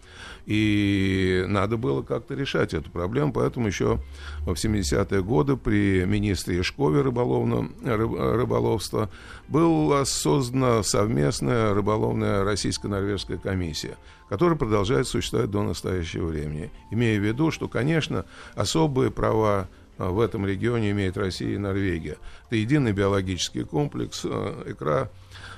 [0.46, 4.00] и надо было как-то решать эту проблему, поэтому еще
[4.46, 9.10] в 70-е годы при министре Ешкове рыболовного, рыболовства
[9.48, 13.98] была создана совместная рыболовная российско-норвежская комиссия,
[14.30, 20.46] которая продолжает существовать до настоящего времени, имея в виду, что, конечно, особые права в этом
[20.46, 22.16] регионе имеет Россия и Норвегия.
[22.46, 25.10] Это единый биологический комплекс, а, икра,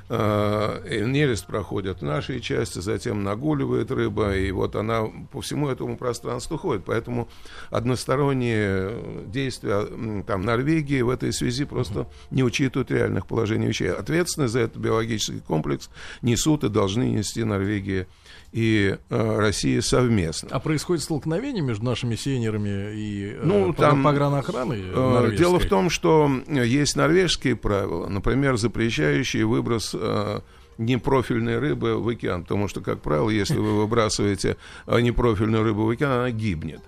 [0.08, 5.96] а, нерест проходит в нашей части, затем нагуливает рыба, и вот она по всему этому
[5.96, 6.84] пространству ходит.
[6.84, 7.28] Поэтому
[7.70, 9.86] односторонние действия
[10.26, 13.90] там, Норвегии в этой связи просто не учитывают реальных положений вещей.
[13.90, 15.90] Ответственность за этот биологический комплекс
[16.22, 18.06] несут и должны нести Норвегия
[18.52, 20.48] и э, Россия совместно.
[20.52, 24.82] А происходит столкновение между нашими сенерами и э, ну, там, погранохраной?
[24.94, 30.40] Э, дело в том, что есть норвежские правила, например, запрещающие выброс э,
[30.78, 34.56] непрофильной рыбы в океан, потому что, как правило, если вы выбрасываете
[34.86, 36.80] э, непрофильную рыбу в океан, она гибнет.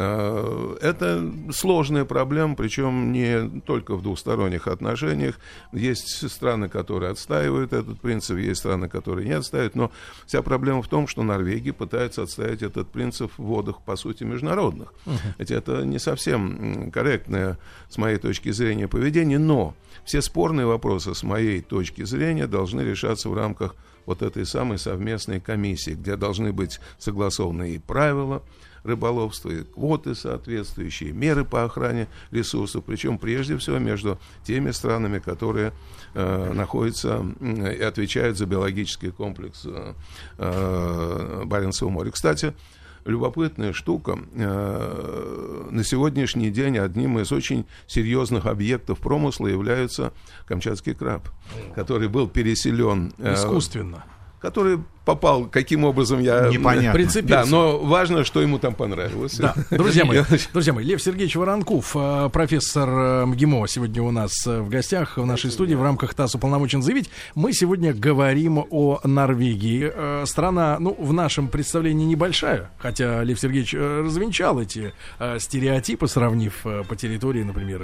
[0.00, 5.40] Э, это сложная проблема, причем не только в двухсторонних отношениях.
[5.72, 9.90] Есть страны, которые отстаивают этот принцип, есть страны, которые не отстаивают, но
[10.24, 14.94] вся проблема в том, что Норвегия пытается отстаивать этот принцип в водах, по сути, международных.
[15.36, 17.58] Ведь это не совсем корректное,
[17.88, 23.28] с моей точки зрения, поведение, но все спорные вопросы, с моей точки зрения, должны решаться
[23.28, 23.74] в рамках
[24.06, 28.42] вот этой самой совместной комиссии, где должны быть согласованы и правила,
[28.88, 35.72] рыболовства, и квоты соответствующие, меры по охране ресурсов, причем прежде всего между теми странами, которые
[36.14, 39.94] э, находятся э, и отвечают за биологический комплекс э,
[40.38, 42.10] э, Баренцева моря.
[42.10, 42.54] Кстати,
[43.04, 44.18] любопытная штука.
[44.34, 50.12] Э, на сегодняшний день одним из очень серьезных объектов промысла является
[50.46, 51.28] камчатский краб,
[51.74, 53.12] который был переселен...
[53.18, 54.04] Э, Искусственно.
[54.40, 56.48] Который попал, каким образом я...
[56.48, 56.92] Непонятно.
[56.92, 57.44] Прицепился.
[57.44, 59.38] Да, но важно, что ему там понравилось.
[59.38, 59.54] Да.
[59.70, 60.20] Друзья мои,
[60.52, 65.16] друзья мои, Лев Сергеевич Воронков, э, профессор э, МГИМО, сегодня у нас э, в гостях
[65.16, 67.08] в нашей студии в рамках ТАСС уполномочен заявить.
[67.34, 70.26] Мы сегодня говорим о Норвегии.
[70.26, 74.92] Страна, ну, в нашем представлении небольшая, хотя Лев Сергеевич развенчал эти
[75.38, 77.82] стереотипы, сравнив по территории, например,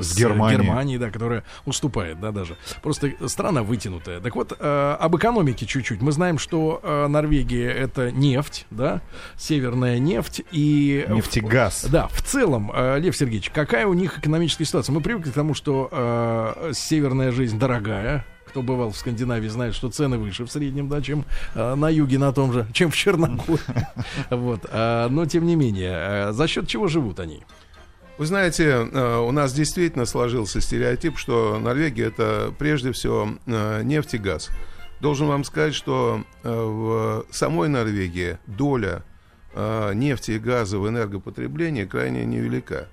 [0.00, 0.60] с, с Германией.
[0.60, 2.56] Германией, да, которая уступает, да, даже.
[2.82, 4.18] Просто страна вытянутая.
[4.18, 6.02] Так вот, об экономике чуть-чуть.
[6.02, 9.00] Мы знаем, что э, Норвегия это нефть, да,
[9.36, 11.04] северная нефть и...
[11.08, 11.86] Нефтегаз.
[11.90, 14.92] Да, в целом, э, Лев Сергеевич, какая у них экономическая ситуация?
[14.92, 19.90] Мы привыкли к тому, что э, северная жизнь дорогая, кто бывал в Скандинавии, знает, что
[19.90, 21.24] цены выше в среднем, да, чем
[21.54, 23.60] э, на юге на том же, чем в Черногории.
[24.30, 24.66] Вот.
[24.70, 27.42] Э, но тем не менее, э, за счет чего живут они?
[28.16, 34.14] Вы знаете, э, у нас действительно сложился стереотип, что Норвегия это прежде всего э, нефть
[34.14, 34.50] и газ.
[35.04, 39.02] Должен вам сказать, что э, в самой Норвегии доля
[39.52, 42.88] э, нефти и газа в энергопотреблении крайне невелика.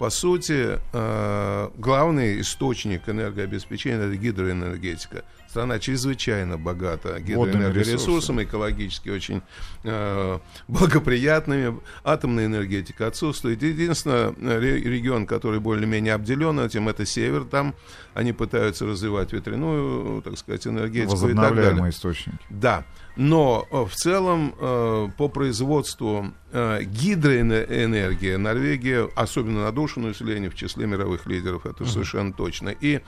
[0.00, 5.22] По сути, э, главный источник энергообеспечения это гидроэнергетика.
[5.48, 9.40] Страна чрезвычайно богата гидроэнергоресурсами, экологически очень
[9.82, 11.80] э, благоприятными.
[12.04, 13.62] Атомная энергетика отсутствует.
[13.62, 17.44] Единственное, регион, который более-менее обделен этим, это север.
[17.44, 17.74] Там
[18.12, 21.90] они пытаются развивать ветряную, так сказать, энергетику и так далее.
[21.90, 22.38] источники.
[22.50, 22.84] Да.
[23.16, 30.54] Но э, в целом э, по производству э, гидроэнергии Норвегия, особенно на душу населения, в
[30.54, 31.88] числе мировых лидеров, это uh-huh.
[31.88, 32.70] совершенно точно.
[32.70, 33.00] И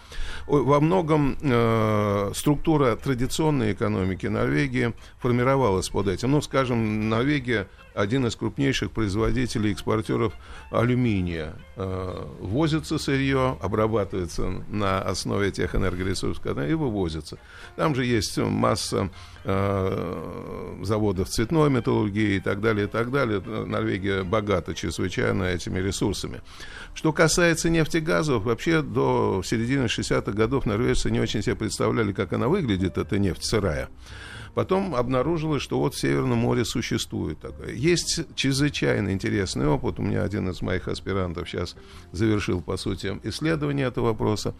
[0.46, 1.36] во многом
[2.34, 6.32] структура традиционной экономики Норвегии формировалась под этим.
[6.32, 10.32] Ну, скажем, Норвегия один из крупнейших производителей экспортеров
[10.70, 11.54] алюминия.
[11.76, 17.38] Э, возится сырье, обрабатывается на основе тех энергоресурсов, и вывозится.
[17.76, 19.10] Там же есть масса
[19.44, 23.29] э, заводов цветной металлургии и так далее, и так далее.
[23.38, 26.40] Норвегия богата чрезвычайно этими ресурсами.
[26.94, 32.48] Что касается нефтегазов, вообще до середины 60-х годов норвежцы не очень себе представляли, как она
[32.48, 33.88] выглядит, эта нефть сырая.
[34.54, 37.72] Потом обнаружилось, что вот в Северном море существует такое.
[37.72, 39.98] Есть чрезвычайно интересный опыт.
[39.98, 41.76] У меня один из моих аспирантов сейчас
[42.12, 44.54] завершил, по сути, исследование этого вопроса.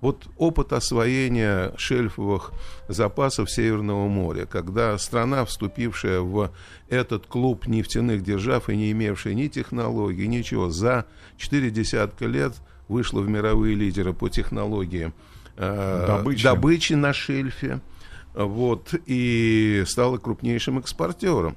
[0.00, 2.52] Вот опыт освоения шельфовых
[2.88, 6.50] запасов Северного моря, когда страна, вступившая в
[6.88, 11.04] этот клуб нефтяных держав и не имевшая ни технологий, ничего, за
[11.36, 12.54] четыре десятка лет
[12.88, 15.12] вышла в мировые лидеры по технологии
[15.56, 16.44] э, Добычи.
[16.44, 17.80] добычи на шельфе,
[18.34, 21.56] вот, и стала крупнейшим экспортером.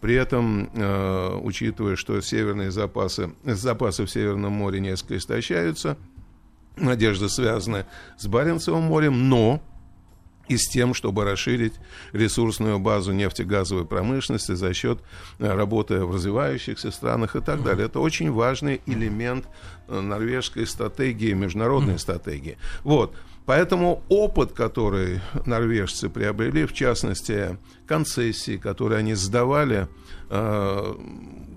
[0.00, 5.96] При этом, э, учитывая, что северные запасы, запасы в Северном море несколько истощаются,
[6.76, 7.86] надежда связана
[8.18, 9.60] с Баренцевым морем, но
[10.48, 11.74] и с тем, чтобы расширить
[12.12, 15.00] ресурсную базу нефтегазовой промышленности за счет
[15.38, 17.86] э, работы в развивающихся странах и так далее.
[17.86, 19.46] Это очень важный элемент
[19.88, 22.58] э, норвежской стратегии, международной стратегии.
[22.82, 23.14] Вот.
[23.44, 29.88] Поэтому опыт, который норвежцы приобрели, в частности, концессии, которые они сдавали
[30.30, 30.94] э,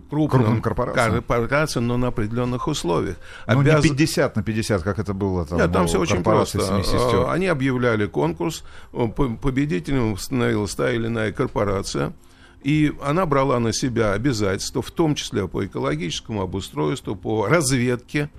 [0.09, 1.13] крупным, Крупным корпорациям.
[1.23, 3.17] корпорациям, но на определенных условиях.
[3.47, 6.59] Ну, Обяз- не 50 на 50, как это было там, нет, там все очень просто.
[6.59, 12.13] Э, Они объявляли конкурс, э, по- победителем становилась та или иная корпорация,
[12.63, 18.31] и она брала на себя обязательства, в том числе по экологическому обустройству, по разведке.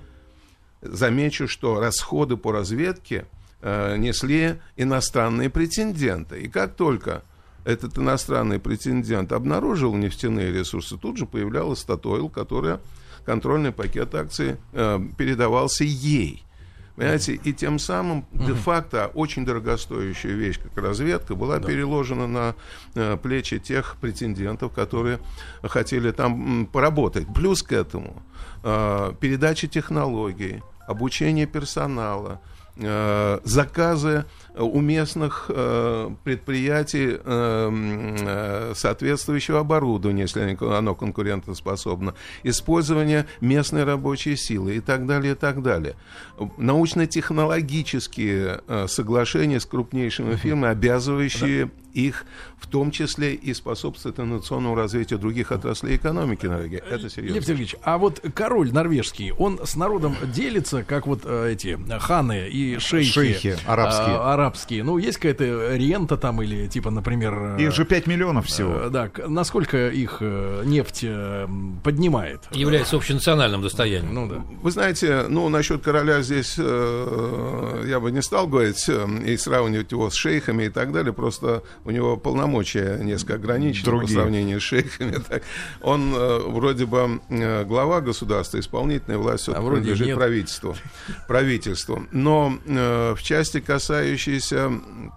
[0.81, 3.25] Замечу, что расходы по разведке
[3.61, 6.41] э, несли иностранные претенденты.
[6.41, 7.23] И как только
[7.65, 12.79] этот иностранный претендент обнаружил нефтяные ресурсы, тут же появлялась Статойл, которая
[13.25, 16.43] контрольный пакет акций э, передавался ей.
[16.97, 22.55] Понимаете, и тем самым де-факто очень дорогостоящая вещь, как разведка, была переложена на
[22.95, 25.19] э, плечи тех претендентов, которые
[25.61, 27.27] хотели там м, поработать.
[27.35, 28.23] Плюс к этому
[28.63, 32.41] э, передача технологий, обучение персонала,
[32.79, 34.25] э, заказы
[34.57, 44.77] у местных э, предприятий э, э, соответствующего оборудования, если оно конкурентоспособно, использование местной рабочей силы
[44.77, 45.95] и так далее, и так далее.
[46.57, 52.25] Научно-технологические э, соглашения с крупнейшими фирмами, обязывающие их
[52.59, 56.81] в том числе и способствовать инновационному развитию других отраслей экономики Норвегии.
[56.89, 57.35] Это серьезно.
[57.35, 62.47] Лев Сергеевич, а вот король норвежский, он с народом делится, как вот э, эти ханы
[62.49, 64.15] и шейхи, Шейхи арабские.
[64.15, 64.83] а, арабские.
[64.83, 67.57] Ну, есть какая-то рента там или типа, например...
[67.57, 68.73] э, Их же 5 миллионов всего.
[68.73, 71.05] э, Да, насколько их нефть
[71.83, 72.41] поднимает?
[72.51, 74.13] Является общенациональным достоянием.
[74.13, 74.43] Ну да.
[74.61, 79.91] Вы знаете, ну, насчет короля здесь э, я бы не стал говорить э, и сравнивать
[79.91, 84.19] его с шейхами и так далее, просто у него полномочия несколько ограничены по Другие.
[84.19, 85.17] сравнению с шейхами.
[85.29, 85.43] Так,
[85.81, 90.17] Он э, вроде бы э, глава государства, исполнительная власть все А вроде принадлежит нет.
[90.17, 90.75] правительству.
[91.29, 92.03] правительству.
[92.11, 94.69] Но э, в части, касающейся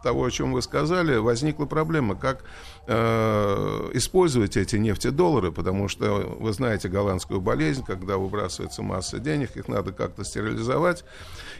[0.05, 2.45] того, о чем вы сказали, возникла проблема, как
[2.87, 9.67] э, использовать эти нефтедоллары, потому что вы знаете голландскую болезнь, когда выбрасывается масса денег, их
[9.67, 11.05] надо как-то стерилизовать.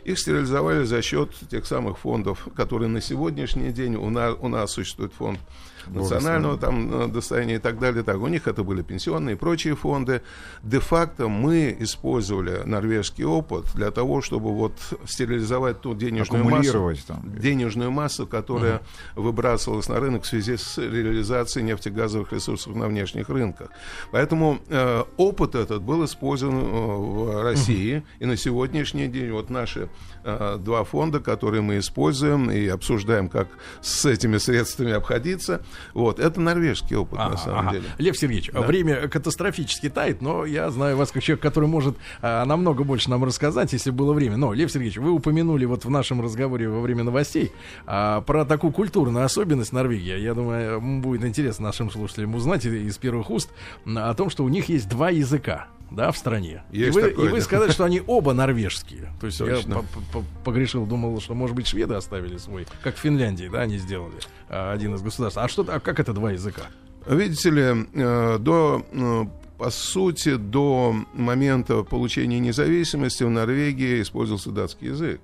[0.05, 4.73] Их стерилизовали за счет тех самых фондов, которые на сегодняшний день у нас, у нас
[4.73, 5.39] существует фонд
[5.87, 8.03] национального там э, достояния и так далее.
[8.03, 10.23] Так, у них это были пенсионные и прочие фонды.
[10.63, 14.75] Де-факто мы использовали норвежский опыт для того, чтобы вот
[15.07, 17.23] стерилизовать ту денежную массу, там.
[17.39, 18.83] денежную массу, которая
[19.15, 23.71] выбрасывалась на рынок в связи с реализацией нефтегазовых ресурсов на внешних рынках.
[24.13, 28.03] Поэтому э, опыт этот был использован э, в России.
[28.19, 29.89] И на сегодняшний день вот наши
[30.23, 33.49] два фонда, которые мы используем и обсуждаем, как
[33.81, 35.63] с этими средствами обходиться,
[35.95, 37.71] вот, это норвежский опыт на Ага, самом ага.
[37.73, 37.85] деле.
[37.99, 42.85] Лев Сергеевич, время катастрофически тает, но я знаю вас как человек, который может а, намного
[42.85, 44.37] больше нам рассказать, если было время.
[44.37, 47.53] Но, Лев Сергеевич, вы упомянули вот в нашем разговоре во время новостей
[47.87, 50.19] а, про такую культурную особенность Норвегии.
[50.19, 53.51] Я думаю, будет интересно нашим слушателям узнать из первых уст
[53.87, 55.69] о том, что у них есть два языка.
[55.91, 56.63] Да, в стране.
[56.71, 59.13] Есть и вы, такое, и вы сказали, что они оба норвежские.
[59.21, 59.73] То есть Точно.
[59.73, 59.85] я по-
[60.21, 64.15] по- погрешил, думал, что, может быть, шведы оставили свой, как в Финляндии, да, они сделали
[64.49, 65.39] а, один из государств.
[65.39, 66.63] А что, а как это два языка?
[67.07, 67.63] Видите ли,
[67.95, 69.25] э, до, э,
[69.59, 75.21] по сути, до момента получения независимости в Норвегии использовался датский язык.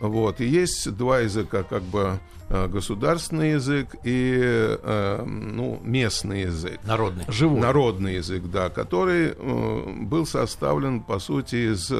[0.00, 0.40] Вот.
[0.40, 2.18] И есть два языка, как бы
[2.48, 6.80] э, государственный язык и э, ну, местный язык.
[6.84, 7.24] Народный.
[7.28, 7.60] Живой.
[7.60, 11.92] Народный язык, да, который э, был составлен, по сути, из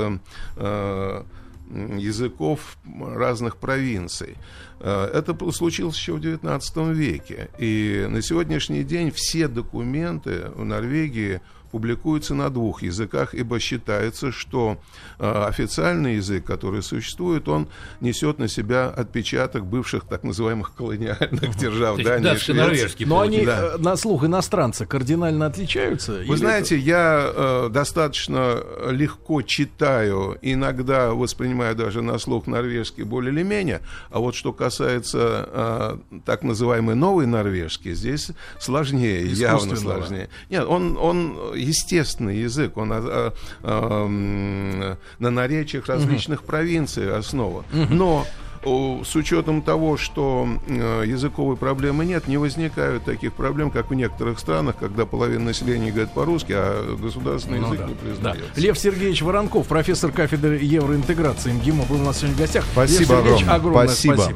[1.97, 4.37] языков разных провинций.
[4.81, 7.49] Это случилось еще в XIX веке.
[7.59, 11.41] И на сегодняшний день все документы в Норвегии
[11.75, 14.79] публикуется на двух языках, ибо считается, что
[15.19, 17.67] э, официальный язык, который существует, он
[18.01, 22.53] несет на себя отпечаток бывших так называемых колониальных держав есть Дании Швеции.
[22.53, 23.07] норвежский.
[23.07, 23.73] Но они Да.
[23.75, 26.23] э, на слух иностранца кардинально отличаются?
[26.25, 33.43] Вы знаете, я э, достаточно легко читаю, иногда воспринимаю даже на слух норвежский более или
[33.43, 33.81] менее,
[34.13, 40.29] а вот что касается э, так называемый новый норвежский, здесь сложнее, явно сложнее.
[40.51, 43.31] Нет, он, он естественный язык, он э,
[43.63, 47.65] м, на наречиях различных провинций основан.
[47.91, 48.27] Но
[48.67, 53.95] о, с учетом того, что э, языковой проблемы нет, не возникают таких проблем, как в
[53.95, 58.01] некоторых странах, когда половина населения говорит по-русски, а государственный Ну язык да, не да.
[58.01, 58.61] признается.
[58.61, 62.65] Лев Сергеевич Воронков, профессор кафедры евроинтеграции МГИМО, был у нас сегодня в гостях.
[62.73, 63.55] Спасибо Лев Сергеевич, огромное.
[63.57, 64.15] огромное Спасибо.
[64.15, 64.33] спасибо.